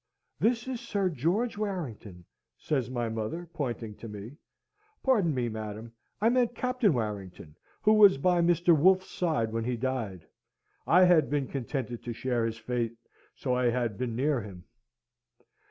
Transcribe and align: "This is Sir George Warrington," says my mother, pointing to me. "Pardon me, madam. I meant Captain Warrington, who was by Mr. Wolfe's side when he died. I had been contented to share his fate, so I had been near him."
"This 0.39 0.67
is 0.67 0.81
Sir 0.81 1.11
George 1.11 1.59
Warrington," 1.59 2.25
says 2.57 2.89
my 2.89 3.07
mother, 3.07 3.47
pointing 3.53 3.93
to 3.97 4.07
me. 4.07 4.35
"Pardon 5.03 5.31
me, 5.31 5.47
madam. 5.47 5.93
I 6.19 6.27
meant 6.29 6.55
Captain 6.55 6.91
Warrington, 6.91 7.55
who 7.83 7.93
was 7.93 8.17
by 8.17 8.41
Mr. 8.41 8.75
Wolfe's 8.75 9.11
side 9.11 9.53
when 9.53 9.63
he 9.63 9.77
died. 9.77 10.25
I 10.87 11.03
had 11.03 11.29
been 11.29 11.47
contented 11.47 12.01
to 12.03 12.13
share 12.13 12.47
his 12.47 12.57
fate, 12.57 12.97
so 13.35 13.53
I 13.53 13.69
had 13.69 13.99
been 13.99 14.15
near 14.15 14.41
him." 14.41 14.63